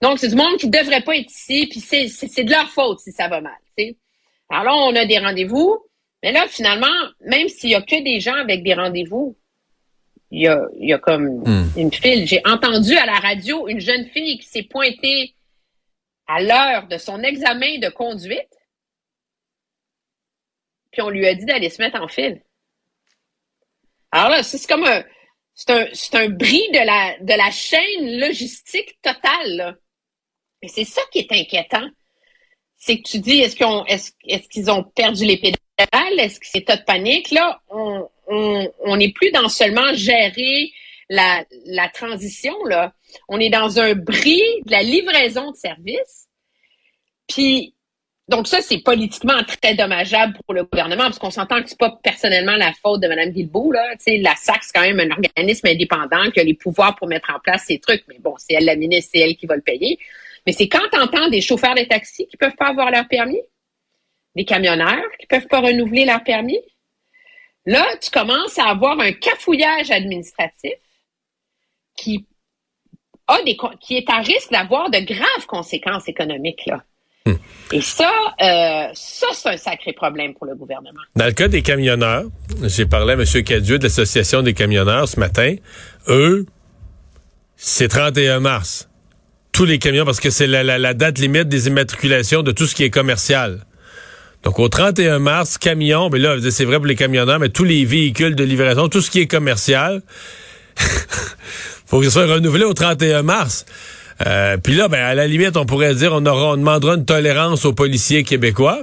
Donc, 0.00 0.18
c'est 0.18 0.28
du 0.28 0.36
monde 0.36 0.56
qui 0.58 0.66
ne 0.66 0.72
devrait 0.72 1.02
pas 1.02 1.16
être 1.16 1.30
ici, 1.30 1.66
puis 1.68 1.80
c'est 1.80 2.44
de 2.44 2.50
leur 2.50 2.68
faute 2.70 3.00
si 3.00 3.12
ça 3.12 3.28
va 3.28 3.40
mal. 3.40 3.56
Alors 4.50 4.64
là, 4.64 4.74
on 4.74 4.96
a 4.96 5.04
des 5.04 5.18
rendez-vous, 5.18 5.78
mais 6.22 6.32
là, 6.32 6.46
finalement, 6.48 6.86
même 7.20 7.48
s'il 7.48 7.70
y 7.70 7.74
a 7.74 7.82
que 7.82 8.02
des 8.02 8.20
gens 8.20 8.34
avec 8.34 8.62
des 8.62 8.74
rendez-vous, 8.74 9.36
il 10.30 10.42
y 10.42 10.48
a, 10.48 10.62
y 10.78 10.92
a 10.92 10.98
comme 10.98 11.42
hmm. 11.44 11.72
une 11.76 11.92
file. 11.92 12.26
J'ai 12.26 12.42
entendu 12.44 12.96
à 12.96 13.06
la 13.06 13.14
radio 13.14 13.68
une 13.68 13.80
jeune 13.80 14.06
fille 14.06 14.38
qui 14.38 14.46
s'est 14.46 14.62
pointée 14.62 15.34
à 16.26 16.42
l'heure 16.42 16.86
de 16.88 16.98
son 16.98 17.22
examen 17.22 17.78
de 17.78 17.88
conduite, 17.88 18.48
puis 20.92 21.02
on 21.02 21.10
lui 21.10 21.26
a 21.26 21.34
dit 21.34 21.44
d'aller 21.44 21.70
se 21.70 21.80
mettre 21.80 22.00
en 22.00 22.08
file. 22.08 22.42
Alors 24.10 24.30
là, 24.30 24.42
c'est 24.42 24.64
comme 24.66 24.84
un, 24.84 25.04
c'est 25.54 25.70
un, 25.70 25.86
c'est 25.92 26.14
un 26.14 26.28
bris 26.28 26.68
de 26.72 26.84
la, 26.84 27.18
de 27.20 27.36
la 27.36 27.50
chaîne 27.50 28.18
logistique 28.18 28.98
totale. 29.02 29.56
Là. 29.56 29.74
Et 30.62 30.68
c'est 30.68 30.84
ça 30.84 31.02
qui 31.12 31.20
est 31.20 31.32
inquiétant. 31.32 31.86
C'est 32.76 32.98
que 32.98 33.08
tu 33.08 33.18
dis, 33.18 33.40
est-ce 33.40 33.56
est-ce 34.26 34.48
qu'ils 34.48 34.70
ont 34.70 34.84
perdu 34.84 35.24
les 35.24 35.36
pédales? 35.36 36.18
Est-ce 36.18 36.38
que 36.38 36.46
c'est 36.46 36.62
tas 36.62 36.76
de 36.76 36.84
panique? 36.84 37.30
Là, 37.30 37.60
on, 37.68 38.08
on, 38.28 38.96
n'est 38.96 39.12
plus 39.12 39.30
dans 39.30 39.48
seulement 39.48 39.92
gérer 39.94 40.72
la, 41.08 41.44
transition, 41.92 42.54
là. 42.64 42.92
On 43.28 43.40
est 43.40 43.50
dans 43.50 43.78
un 43.80 43.94
bris 43.94 44.42
de 44.66 44.70
la 44.70 44.82
livraison 44.82 45.50
de 45.50 45.56
services. 45.56 46.28
Puis, 47.26 47.74
donc 48.28 48.46
ça, 48.46 48.60
c'est 48.60 48.78
politiquement 48.78 49.42
très 49.44 49.74
dommageable 49.74 50.38
pour 50.44 50.54
le 50.54 50.64
gouvernement, 50.64 51.04
parce 51.04 51.18
qu'on 51.18 51.30
s'entend 51.30 51.62
que 51.62 51.68
c'est 51.70 51.78
pas 51.78 51.98
personnellement 52.02 52.56
la 52.56 52.72
faute 52.74 53.00
de 53.00 53.08
Mme 53.08 53.30
Guilbeault. 53.30 53.72
Là. 53.72 53.94
la 54.06 54.36
SAC, 54.36 54.64
c'est 54.64 54.72
quand 54.74 54.82
même 54.82 55.00
un 55.00 55.10
organisme 55.10 55.66
indépendant 55.66 56.30
qui 56.30 56.40
a 56.40 56.44
les 56.44 56.54
pouvoirs 56.54 56.94
pour 56.96 57.08
mettre 57.08 57.30
en 57.34 57.40
place 57.40 57.64
ces 57.66 57.78
trucs. 57.78 58.04
Mais 58.08 58.18
bon, 58.18 58.34
c'est 58.38 58.54
elle 58.54 58.66
la 58.66 58.76
ministre, 58.76 59.12
c'est 59.14 59.20
elle 59.20 59.36
qui 59.36 59.46
va 59.46 59.56
le 59.56 59.62
payer. 59.62 59.98
Mais 60.48 60.54
c'est 60.54 60.66
quand 60.66 60.88
tu 60.90 60.98
entends 60.98 61.28
des 61.28 61.42
chauffeurs 61.42 61.74
de 61.74 61.82
taxi 61.82 62.26
qui 62.26 62.38
peuvent 62.38 62.56
pas 62.56 62.68
avoir 62.68 62.90
leur 62.90 63.06
permis, 63.06 63.42
des 64.34 64.46
camionneurs 64.46 65.04
qui 65.20 65.26
peuvent 65.26 65.46
pas 65.46 65.60
renouveler 65.60 66.06
leur 66.06 66.24
permis? 66.24 66.58
Là, 67.66 67.84
tu 68.00 68.08
commences 68.10 68.58
à 68.58 68.64
avoir 68.64 68.98
un 68.98 69.12
cafouillage 69.12 69.90
administratif 69.90 70.72
qui 71.98 72.24
a 73.26 73.42
des, 73.42 73.58
qui 73.78 73.98
est 73.98 74.08
à 74.08 74.20
risque 74.20 74.50
d'avoir 74.50 74.88
de 74.88 75.00
graves 75.00 75.46
conséquences 75.46 76.08
économiques. 76.08 76.64
Là. 76.64 76.82
Hmm. 77.26 77.34
Et 77.70 77.82
ça, 77.82 78.10
euh, 78.40 78.88
ça, 78.94 79.26
c'est 79.34 79.50
un 79.50 79.56
sacré 79.58 79.92
problème 79.92 80.32
pour 80.32 80.46
le 80.46 80.54
gouvernement. 80.54 81.02
Dans 81.14 81.26
le 81.26 81.32
cas 81.32 81.48
des 81.48 81.60
camionneurs, 81.60 82.24
j'ai 82.62 82.86
parlé 82.86 83.12
à 83.12 83.16
M. 83.16 83.44
Cadieux 83.44 83.78
de 83.78 83.82
l'Association 83.82 84.40
des 84.40 84.54
camionneurs 84.54 85.08
ce 85.08 85.20
matin. 85.20 85.56
Eux, 86.06 86.46
c'est 87.56 87.88
31 87.88 88.40
mars. 88.40 88.87
Tous 89.58 89.64
les 89.64 89.80
camions, 89.80 90.04
parce 90.04 90.20
que 90.20 90.30
c'est 90.30 90.46
la, 90.46 90.94
date 90.94 91.18
limite 91.18 91.48
des 91.48 91.66
immatriculations 91.66 92.44
de 92.44 92.52
tout 92.52 92.64
ce 92.68 92.76
qui 92.76 92.84
est 92.84 92.90
commercial. 92.90 93.66
Donc, 94.44 94.60
au 94.60 94.68
31 94.68 95.18
mars, 95.18 95.58
camions, 95.58 96.10
mais 96.10 96.20
ben 96.20 96.40
là, 96.40 96.50
c'est 96.52 96.64
vrai 96.64 96.76
pour 96.76 96.86
les 96.86 96.94
camionneurs, 96.94 97.40
mais 97.40 97.48
tous 97.48 97.64
les 97.64 97.84
véhicules 97.84 98.36
de 98.36 98.44
livraison, 98.44 98.88
tout 98.88 99.00
ce 99.00 99.10
qui 99.10 99.18
est 99.18 99.26
commercial, 99.26 100.00
faut 101.86 101.98
que 101.98 102.04
ce 102.04 102.10
soit 102.12 102.26
renouvelé 102.26 102.62
au 102.62 102.72
31 102.72 103.24
mars. 103.24 103.66
Euh, 104.28 104.58
puis 104.58 104.76
là, 104.76 104.86
ben, 104.86 105.04
à 105.04 105.16
la 105.16 105.26
limite, 105.26 105.56
on 105.56 105.66
pourrait 105.66 105.92
dire 105.92 106.12
on 106.12 106.24
aura, 106.24 106.52
on 106.52 106.56
demandera 106.56 106.94
une 106.94 107.04
tolérance 107.04 107.64
aux 107.64 107.72
policiers 107.72 108.22
québécois. 108.22 108.82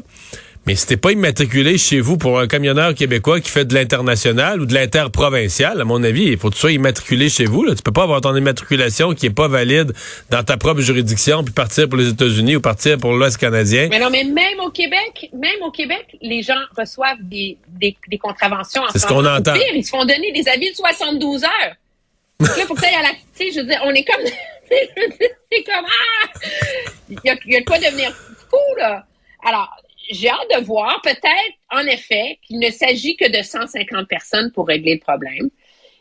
Mais 0.65 0.75
c'était 0.75 0.97
pas 0.97 1.11
immatriculé 1.11 1.77
chez 1.77 1.99
vous 1.99 2.17
pour 2.17 2.39
un 2.39 2.47
camionneur 2.47 2.95
québécois 2.95 3.39
qui 3.39 3.51
fait 3.51 3.65
de 3.65 3.75
l'international 3.75 4.59
ou 4.61 4.65
de 4.65 4.73
l'interprovincial, 4.73 5.79
à 5.79 5.85
mon 5.85 6.01
avis, 6.03 6.23
il 6.23 6.37
faut 6.39 6.49
que 6.49 6.55
tu 6.55 6.59
sois 6.59 6.71
immatriculé 6.71 7.29
chez 7.29 7.45
vous. 7.45 7.63
Là. 7.63 7.75
Tu 7.75 7.83
peux 7.83 7.91
pas 7.91 8.01
avoir 8.01 8.21
ton 8.21 8.35
immatriculation 8.35 9.13
qui 9.13 9.27
est 9.27 9.35
pas 9.35 9.47
valide 9.47 9.93
dans 10.31 10.43
ta 10.43 10.57
propre 10.57 10.81
juridiction 10.81 11.43
puis 11.43 11.53
partir 11.53 11.87
pour 11.87 11.99
les 11.99 12.09
États-Unis 12.09 12.55
ou 12.55 12.61
partir 12.61 12.97
pour 12.97 13.13
l'Ouest 13.13 13.37
canadien. 13.37 13.89
Mais 13.91 13.99
non, 13.99 14.09
mais 14.09 14.23
même 14.23 14.59
au 14.59 14.71
Québec, 14.71 15.29
même 15.33 15.61
au 15.61 15.69
Québec, 15.69 16.17
les 16.21 16.41
gens 16.41 16.53
reçoivent 16.75 17.21
des, 17.21 17.59
des, 17.67 17.95
des 18.07 18.17
contraventions. 18.17 18.81
C'est 18.91 18.99
ce 18.99 19.05
qu'on 19.05 19.23
entend. 19.23 19.53
ils 19.75 19.83
se 19.83 19.89
font 19.89 20.03
donner 20.03 20.31
des 20.31 20.49
avis 20.49 20.71
de 20.71 20.75
72 20.75 21.43
heures. 21.43 21.75
Donc 22.39 22.57
là, 22.57 22.65
faut 22.65 22.73
que 22.73 22.81
tu 22.81 22.87
à 22.87 23.03
la... 23.03 23.09
Tu 23.09 23.17
sais, 23.35 23.51
je 23.51 23.59
veux 23.59 23.67
dire, 23.67 23.81
on 23.85 23.93
est 23.93 24.03
comme... 24.03 24.25
c'est 25.51 25.63
comme 25.63 25.85
ah! 25.85 26.39
Il 27.07 27.19
y 27.23 27.29
a, 27.29 27.35
il 27.45 27.53
y 27.53 27.55
a 27.55 27.59
de 27.59 27.65
quoi 27.65 27.77
devenir 27.77 28.11
fou, 28.49 28.57
là. 28.77 29.05
Alors, 29.47 29.69
j'ai 30.09 30.29
hâte 30.29 30.59
de 30.59 30.63
voir, 30.63 31.01
peut-être, 31.01 31.53
en 31.71 31.85
effet, 31.85 32.39
qu'il 32.43 32.59
ne 32.59 32.69
s'agit 32.69 33.15
que 33.15 33.29
de 33.29 33.43
150 33.43 34.07
personnes 34.07 34.51
pour 34.51 34.67
régler 34.67 34.95
le 34.95 34.99
problème 34.99 35.49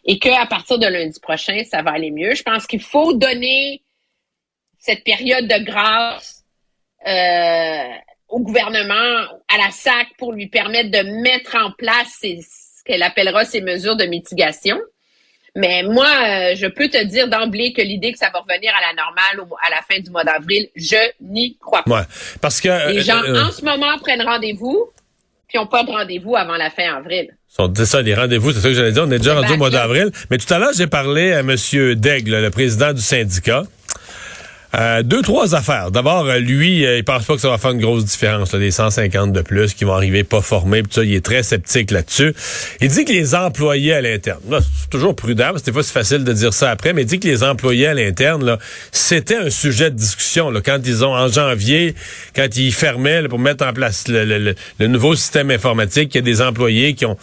et 0.05 0.19
qu'à 0.19 0.47
partir 0.47 0.79
de 0.79 0.87
lundi 0.87 1.19
prochain, 1.21 1.63
ça 1.65 1.83
va 1.83 1.93
aller 1.93 2.11
mieux. 2.11 2.35
Je 2.35 2.43
pense 2.43 2.67
qu'il 2.67 2.83
faut 2.83 3.15
donner 3.15 3.83
cette 4.79 5.05
période 5.05 5.47
de 5.47 5.65
grâce 5.65 6.45
euh, 7.07 7.95
au 8.29 8.41
gouvernement, 8.41 9.27
à 9.49 9.59
la 9.59 9.71
SAC, 9.71 10.09
pour 10.19 10.33
lui 10.33 10.49
permettre 10.49 10.91
de 10.91 11.23
mettre 11.23 11.57
en 11.57 11.71
place 11.73 12.19
ce 12.21 12.85
qu'elle 12.85 13.03
appellera 13.03 13.45
ses 13.45 13.61
mesures 13.61 13.97
de 13.97 14.05
mitigation. 14.05 14.79
Mais 15.57 15.85
moi, 15.85 16.07
euh, 16.07 16.55
je 16.57 16.67
peux 16.67 16.89
te 16.89 17.03
dire 17.05 17.29
d'emblée 17.29 17.73
que 17.73 17.81
l'idée 17.81 18.13
que 18.13 18.19
ça 18.19 18.29
va 18.33 18.41
revenir 18.41 18.73
à 18.77 18.81
la 18.81 18.95
normale 18.95 19.49
à 19.65 19.71
la 19.71 19.83
fin 19.89 20.01
du 20.01 20.11
mois 20.11 20.25
d'avril, 20.25 20.69
je 20.75 20.97
n'y 21.21 21.57
crois 21.59 21.83
pas. 21.85 22.01
Ouais, 22.01 22.07
parce 22.41 22.61
que 22.61 22.91
les 22.91 23.03
gens 23.03 23.23
euh, 23.23 23.41
en 23.41 23.53
ce 23.53 23.65
moment 23.65 23.97
prennent 23.99 24.23
rendez-vous, 24.23 24.91
puis 25.47 25.59
n'ont 25.59 25.69
pas 25.69 25.85
de 25.85 25.91
rendez-vous 25.91 26.35
avant 26.35 26.57
la 26.57 26.71
fin 26.71 26.97
avril. 26.97 27.29
C'est 27.49 27.85
ça, 27.85 28.03
les 28.03 28.17
rendez-vous, 28.17 28.51
c'est 28.53 28.61
ça 28.61 28.69
que 28.69 28.75
j'allais 28.75 28.91
dire. 28.91 29.05
On 29.07 29.11
est 29.13 29.19
déjà 29.19 29.35
rendu 29.35 29.53
au 29.53 29.57
mois 29.57 29.71
d'avril. 29.71 30.11
Mais 30.29 30.39
tout 30.39 30.53
à 30.53 30.59
l'heure, 30.59 30.73
j'ai 30.77 30.89
parlé 30.89 31.33
à 31.33 31.41
M. 31.41 31.55
Daigle, 31.95 32.41
le 32.43 32.51
président 32.51 32.93
du 32.93 33.01
syndicat. 33.01 33.63
Euh, 34.77 35.03
deux, 35.03 35.23
trois 35.23 35.55
affaires. 35.55 35.93
D'abord, 35.93 36.27
euh, 36.27 36.39
lui, 36.39 36.85
euh, 36.85 36.99
il 36.99 37.05
pense 37.05 37.25
pas 37.25 37.35
que 37.35 37.41
ça 37.41 37.49
va 37.49 37.59
faire 37.59 37.71
une 37.71 37.81
grosse 37.81 38.05
différence, 38.05 38.53
là, 38.53 38.59
les 38.59 38.73
150 38.73 39.33
de 39.33 39.43
plus 39.43 39.73
qui 39.73 39.85
vont 39.85 39.93
arriver 39.93 40.25
pas 40.25 40.41
formés, 40.41 40.83
pis 40.83 40.95
ça, 40.95 41.05
il 41.05 41.15
est 41.15 41.25
très 41.25 41.45
sceptique 41.45 41.93
là-dessus. 41.93 42.35
Il 42.81 42.89
dit 42.89 43.05
que 43.05 43.13
les 43.13 43.37
employés 43.37 43.93
à 43.95 44.01
l'interne, 44.01 44.41
c'est 44.51 44.91
toujours 44.91 45.15
prudent, 45.15 45.53
des 45.65 45.73
fois 45.73 45.83
c'est 45.85 45.93
facile 45.93 46.25
de 46.25 46.33
dire 46.33 46.53
ça 46.53 46.71
après, 46.71 46.93
mais 46.93 47.03
il 47.03 47.07
dit 47.07 47.21
que 47.21 47.29
les 47.29 47.45
employés 47.45 47.87
à 47.87 47.95
l'interne, 47.95 48.45
là, 48.45 48.59
c'était 48.91 49.37
un 49.37 49.51
sujet 49.51 49.91
de 49.91 49.97
discussion, 49.97 50.51
là, 50.51 50.61
quand 50.61 50.81
ils 50.85 51.05
ont, 51.05 51.15
en 51.15 51.29
janvier, 51.29 51.95
quand 52.35 52.57
ils 52.57 52.73
fermaient 52.73 53.29
pour 53.29 53.39
mettre 53.39 53.65
en 53.65 53.73
place 53.73 54.09
le, 54.09 54.55
le 54.79 54.87
nouveau 54.89 55.15
système 55.15 55.51
informatique, 55.53 56.15
il 56.15 56.19
y 56.19 56.21
a 56.21 56.23
des 56.23 56.43
employés 56.43 56.95
qui 56.95 57.07
ont 57.07 57.17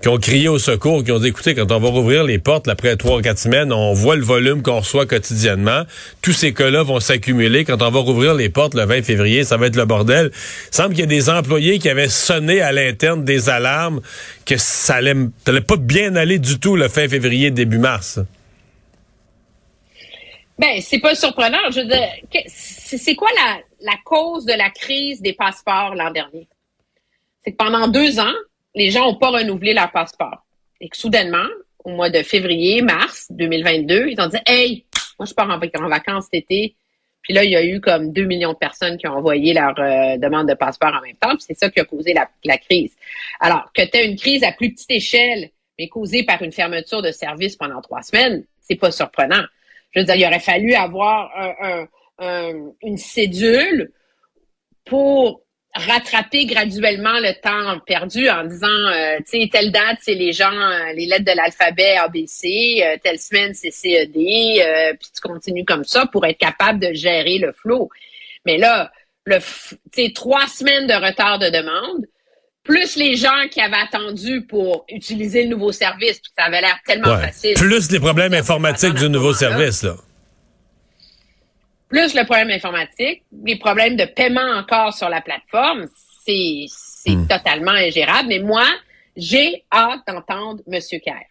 qui 0.00 0.08
ont 0.08 0.16
crié 0.16 0.48
au 0.48 0.58
secours, 0.58 1.04
qui 1.04 1.12
ont 1.12 1.18
dit, 1.18 1.28
écoutez, 1.28 1.54
quand 1.54 1.70
on 1.72 1.78
va 1.78 1.88
rouvrir 1.88 2.24
les 2.24 2.38
portes 2.38 2.68
après 2.68 2.96
trois 2.96 3.18
ou 3.18 3.20
quatre 3.20 3.38
semaines, 3.38 3.72
on 3.72 3.92
voit 3.92 4.16
le 4.16 4.22
volume 4.22 4.62
qu'on 4.62 4.80
reçoit 4.80 5.04
quotidiennement. 5.04 5.82
Tous 6.22 6.32
ces 6.32 6.54
cas-là 6.54 6.82
vont 6.82 7.00
s'accumuler. 7.00 7.64
Quand 7.64 7.82
on 7.82 7.90
va 7.90 8.00
rouvrir 8.00 8.34
les 8.34 8.48
portes 8.48 8.74
le 8.74 8.84
20 8.84 9.02
février, 9.02 9.44
ça 9.44 9.58
va 9.58 9.66
être 9.66 9.76
le 9.76 9.84
bordel. 9.84 10.30
Il 10.32 10.74
semble 10.74 10.90
qu'il 10.90 11.00
y 11.00 11.02
a 11.02 11.06
des 11.06 11.28
employés 11.28 11.78
qui 11.78 11.90
avaient 11.90 12.08
sonné 12.08 12.62
à 12.62 12.72
l'interne 12.72 13.24
des 13.24 13.50
alarmes 13.50 14.00
que 14.46 14.56
ça 14.56 14.96
allait, 14.96 15.14
pas 15.44 15.76
bien 15.76 16.16
aller 16.16 16.38
du 16.38 16.58
tout 16.58 16.76
le 16.76 16.88
fin 16.88 17.06
février, 17.06 17.50
début 17.50 17.78
mars. 17.78 18.20
Ben, 20.58 20.80
c'est 20.80 20.98
pas 20.98 21.14
surprenant. 21.14 21.58
Je 21.70 21.80
veux 21.80 21.86
dire, 21.86 22.08
c'est 22.46 23.14
quoi 23.14 23.28
la 23.80 23.94
cause 24.04 24.46
de 24.46 24.52
la 24.52 24.70
crise 24.70 25.20
des 25.20 25.34
passeports 25.34 25.94
l'an 25.94 26.10
dernier? 26.10 26.48
C'est 27.44 27.52
que 27.52 27.56
pendant 27.56 27.88
deux 27.88 28.18
ans, 28.18 28.34
les 28.74 28.90
gens 28.90 29.06
n'ont 29.06 29.18
pas 29.18 29.30
renouvelé 29.30 29.74
leur 29.74 29.90
passeport. 29.90 30.44
Et 30.80 30.88
que 30.88 30.96
soudainement, 30.96 31.46
au 31.84 31.90
mois 31.90 32.10
de 32.10 32.22
février, 32.22 32.82
mars 32.82 33.26
2022, 33.30 34.08
ils 34.08 34.20
ont 34.20 34.28
dit 34.28 34.38
Hey, 34.46 34.84
moi 35.18 35.26
je 35.26 35.34
pars 35.34 35.48
en, 35.50 35.88
vacances 35.88 36.24
cet 36.24 36.42
été. 36.42 36.76
Puis 37.22 37.34
là, 37.34 37.44
il 37.44 37.50
y 37.50 37.56
a 37.56 37.64
eu 37.64 37.80
comme 37.80 38.12
2 38.12 38.24
millions 38.24 38.54
de 38.54 38.58
personnes 38.58 38.96
qui 38.96 39.06
ont 39.06 39.12
envoyé 39.12 39.52
leur 39.52 39.78
euh, 39.78 40.16
demande 40.16 40.48
de 40.48 40.54
passeport 40.54 40.94
en 40.94 41.02
même 41.02 41.16
temps. 41.16 41.36
Puis 41.36 41.44
c'est 41.46 41.58
ça 41.58 41.68
qui 41.68 41.78
a 41.78 41.84
causé 41.84 42.14
la, 42.14 42.58
crise. 42.58 42.96
Alors, 43.40 43.70
que 43.74 43.82
tu 43.82 43.98
as 43.98 44.02
une 44.02 44.16
crise 44.16 44.42
à 44.42 44.52
plus 44.52 44.72
petite 44.72 44.90
échelle, 44.90 45.50
mais 45.78 45.88
causée 45.88 46.22
par 46.24 46.40
une 46.40 46.52
fermeture 46.52 47.02
de 47.02 47.10
service 47.10 47.56
pendant 47.56 47.82
trois 47.82 48.02
semaines, 48.02 48.44
c'est 48.60 48.76
pas 48.76 48.90
surprenant. 48.90 49.44
Je 49.90 50.00
veux 50.00 50.06
dire, 50.06 50.16
il 50.16 50.24
aurait 50.24 50.40
fallu 50.40 50.72
avoir 50.72 51.30
une 52.18 52.96
cédule 52.96 53.92
pour 54.86 55.42
rattraper 55.74 56.46
graduellement 56.46 57.18
le 57.20 57.32
temps 57.40 57.78
perdu 57.86 58.28
en 58.28 58.44
disant, 58.44 58.66
euh, 58.66 59.18
tu 59.18 59.40
sais, 59.40 59.48
telle 59.52 59.70
date, 59.70 59.98
c'est 60.00 60.14
les 60.14 60.32
gens, 60.32 60.52
euh, 60.52 60.92
les 60.94 61.06
lettres 61.06 61.24
de 61.24 61.36
l'alphabet 61.36 61.96
ABC, 61.96 62.82
euh, 62.82 62.96
telle 63.02 63.18
semaine, 63.18 63.54
c'est 63.54 63.70
CED, 63.70 64.12
puis 64.12 65.08
tu 65.14 65.20
continues 65.22 65.64
comme 65.64 65.84
ça 65.84 66.06
pour 66.06 66.26
être 66.26 66.38
capable 66.38 66.80
de 66.80 66.92
gérer 66.92 67.38
le 67.38 67.52
flot. 67.52 67.88
Mais 68.46 68.58
là, 68.58 68.90
le, 69.26 69.38
tu 69.92 70.12
trois 70.12 70.48
semaines 70.48 70.88
de 70.88 70.94
retard 70.94 71.38
de 71.38 71.50
demande, 71.50 72.04
plus 72.64 72.96
les 72.96 73.16
gens 73.16 73.48
qui 73.50 73.60
avaient 73.60 73.76
attendu 73.76 74.42
pour 74.42 74.84
utiliser 74.88 75.44
le 75.44 75.50
nouveau 75.50 75.72
service, 75.72 76.18
puis 76.18 76.32
ça 76.36 76.44
avait 76.44 76.60
l'air 76.60 76.78
tellement 76.84 77.16
facile. 77.16 77.54
Plus 77.54 77.90
les 77.92 78.00
problèmes 78.00 78.34
informatiques 78.34 78.94
du 78.94 79.08
nouveau 79.08 79.32
service, 79.32 79.84
là 79.84 79.94
plus 81.90 82.14
le 82.14 82.24
problème 82.24 82.50
informatique, 82.50 83.24
les 83.44 83.56
problèmes 83.56 83.96
de 83.96 84.04
paiement 84.04 84.58
encore 84.58 84.94
sur 84.94 85.08
la 85.08 85.20
plateforme, 85.20 85.88
c'est 86.24 86.66
hmm. 87.06 87.26
totalement 87.26 87.72
ingérable. 87.72 88.28
Mais 88.28 88.38
moi, 88.38 88.64
j'ai 89.16 89.64
hâte 89.72 90.00
d'entendre 90.06 90.62
M. 90.70 90.80
Kerr. 91.04 91.26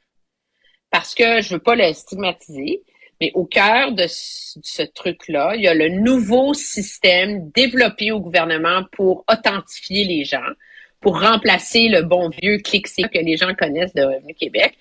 Parce 0.91 1.15
que 1.15 1.41
je 1.41 1.53
veux 1.53 1.59
pas 1.59 1.75
le 1.75 1.93
stigmatiser, 1.93 2.81
mais 3.21 3.31
au 3.35 3.45
cœur 3.45 3.93
de 3.93 4.05
ce, 4.07 4.81
truc-là, 4.83 5.53
il 5.55 5.61
y 5.61 5.67
a 5.67 5.73
le 5.73 5.89
nouveau 5.89 6.53
système 6.53 7.49
développé 7.51 8.11
au 8.11 8.19
gouvernement 8.19 8.83
pour 8.91 9.23
authentifier 9.31 10.05
les 10.05 10.25
gens, 10.25 10.51
pour 10.99 11.21
remplacer 11.21 11.87
le 11.89 12.01
bon 12.01 12.29
vieux 12.29 12.57
clic 12.57 12.87
que 12.87 13.19
les 13.19 13.37
gens 13.37 13.53
connaissent 13.55 13.93
de 13.93 14.03
Revenu 14.03 14.33
Québec. 14.33 14.75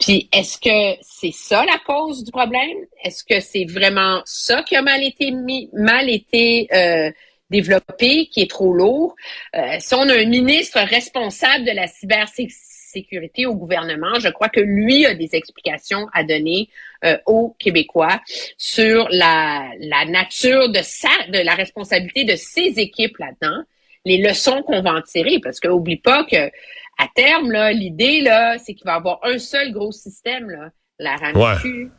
Puis 0.00 0.28
est-ce 0.32 0.58
que 0.58 1.00
c'est 1.02 1.32
ça 1.32 1.64
la 1.64 1.78
cause 1.86 2.24
du 2.24 2.32
problème? 2.32 2.76
Est-ce 3.02 3.24
que 3.24 3.40
c'est 3.40 3.64
vraiment 3.64 4.22
ça 4.24 4.62
qui 4.62 4.76
a 4.76 4.82
mal 4.82 5.02
été 5.02 5.30
mis, 5.30 5.70
mal 5.72 6.10
été 6.10 6.68
euh, 6.74 7.10
développé, 7.50 8.26
qui 8.26 8.42
est 8.42 8.50
trop 8.50 8.72
lourd? 8.72 9.14
Euh, 9.54 9.76
si 9.78 9.94
on 9.94 10.08
a 10.08 10.14
un 10.14 10.26
ministre 10.26 10.80
responsable 10.80 11.64
de 11.64 11.70
la 11.70 11.86
cybersécurité 11.86 13.46
au 13.46 13.54
gouvernement, 13.54 14.18
je 14.18 14.28
crois 14.28 14.48
que 14.48 14.60
lui 14.60 15.06
a 15.06 15.14
des 15.14 15.30
explications 15.32 16.06
à 16.12 16.24
donner 16.24 16.68
euh, 17.04 17.16
aux 17.26 17.54
Québécois 17.58 18.20
sur 18.58 19.08
la, 19.10 19.70
la 19.78 20.04
nature 20.06 20.70
de 20.70 20.80
sa, 20.82 21.08
de 21.28 21.38
la 21.38 21.54
responsabilité 21.54 22.24
de 22.24 22.36
ses 22.36 22.80
équipes 22.80 23.18
là-dedans, 23.18 23.62
les 24.04 24.18
leçons 24.18 24.62
qu'on 24.62 24.82
va 24.82 24.94
en 24.94 25.02
tirer, 25.02 25.38
parce 25.38 25.60
que 25.60 25.68
oublie 25.68 25.96
pas 25.96 26.24
que 26.24 26.50
à 26.98 27.06
terme, 27.14 27.50
là, 27.50 27.72
l'idée, 27.72 28.20
là, 28.20 28.56
c'est 28.58 28.74
qu'il 28.74 28.84
va 28.86 28.94
y 28.94 28.96
avoir 28.96 29.18
un 29.24 29.38
seul 29.38 29.72
gros 29.72 29.92
système, 29.92 30.48
là. 30.50 30.70
La 30.98 31.16
RAMQ, 31.16 31.90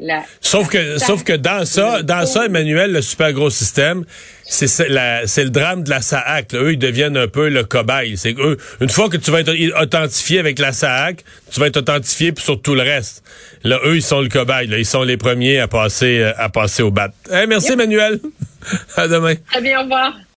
la, 0.00 0.24
Sauf 0.40 0.68
que, 0.68 0.98
sauf 0.98 1.22
que 1.22 1.34
dans 1.34 1.64
ça, 1.66 2.02
dans 2.02 2.26
ça, 2.26 2.46
Emmanuel, 2.46 2.92
le 2.92 3.02
super 3.02 3.32
gros 3.32 3.50
système, 3.50 4.04
c'est 4.42 4.66
c'est 4.66 4.88
la- 4.88 5.26
c'est 5.26 5.44
le 5.44 5.50
drame 5.50 5.84
de 5.84 5.90
la 5.90 6.00
SAAC. 6.00 6.52
là. 6.52 6.58
Eux, 6.60 6.72
ils 6.72 6.78
deviennent 6.78 7.16
un 7.16 7.28
peu 7.28 7.48
le 7.50 7.62
cobaye. 7.62 8.16
C'est 8.16 8.34
eux, 8.38 8.56
une 8.80 8.88
fois 8.88 9.08
que 9.10 9.16
tu 9.18 9.30
vas 9.30 9.40
être 9.40 9.52
authentifié 9.80 10.40
avec 10.40 10.58
la 10.58 10.72
SAAC, 10.72 11.22
tu 11.52 11.60
vas 11.60 11.66
être 11.68 11.76
authentifié 11.76 12.32
sur 12.38 12.60
tout 12.60 12.74
le 12.74 12.82
reste. 12.82 13.22
Là, 13.64 13.78
eux, 13.84 13.94
ils 13.96 14.02
sont 14.02 14.20
le 14.22 14.28
cobaye. 14.28 14.66
Là. 14.66 14.78
Ils 14.78 14.86
sont 14.86 15.02
les 15.02 15.18
premiers 15.18 15.60
à 15.60 15.68
passer, 15.68 16.18
euh, 16.20 16.32
à 16.36 16.48
passer 16.48 16.82
au 16.82 16.90
bat. 16.90 17.10
Hey, 17.30 17.46
merci, 17.46 17.72
Emmanuel. 17.72 18.18
à 18.96 19.06
demain. 19.06 19.34
Très 19.50 19.60
bien, 19.60 19.78
au 19.78 19.82
revoir. 19.82 20.14